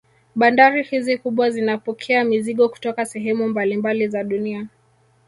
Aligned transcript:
Bandari 0.35 0.83
hizi 0.83 1.17
kubwa 1.17 1.49
zinapokea 1.49 2.23
mizigo 2.23 2.69
kutoka 2.69 3.05
sehemu 3.05 3.47
mbalimbali 3.47 4.07
za 4.07 4.23
dunia 4.23 4.67